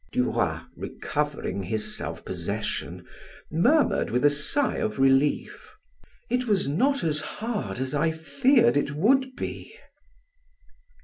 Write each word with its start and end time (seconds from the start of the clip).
Duroy, 0.11 0.61
recovering 0.75 1.61
his 1.61 1.95
self 1.95 2.25
possession, 2.25 3.05
murmured 3.51 4.09
with 4.09 4.25
a 4.25 4.31
sigh 4.31 4.77
of 4.77 4.97
relief: 4.97 5.75
"It 6.27 6.47
was 6.47 6.67
not 6.67 7.03
as 7.03 7.19
hard 7.21 7.77
as 7.77 7.93
I 7.93 8.09
feared 8.11 8.77
it 8.77 8.95
would 8.95 9.35
be." 9.35 9.75